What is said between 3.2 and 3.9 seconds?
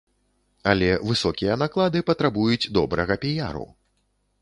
піяру.